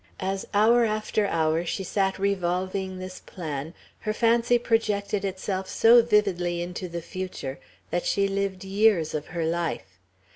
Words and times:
As 0.19 0.47
hour 0.51 0.83
after 0.83 1.27
hour 1.27 1.63
she 1.63 1.83
sat 1.83 2.17
revolving 2.17 2.97
this 2.97 3.19
plan, 3.19 3.75
her 3.99 4.13
fancy 4.13 4.57
projected 4.57 5.23
itself 5.23 5.69
so 5.69 6.01
vividly 6.01 6.59
into 6.59 6.89
the 6.89 7.03
future, 7.03 7.59
that 7.91 8.07
she 8.07 8.27
lived 8.27 8.63
years 8.63 9.13
of 9.13 9.27
her 9.27 9.45
life. 9.45 9.99